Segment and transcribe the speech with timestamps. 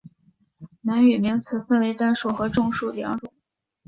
[0.81, 3.31] 满语名词分成单数和众数两种。